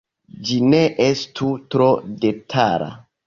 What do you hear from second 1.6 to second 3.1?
tro detala.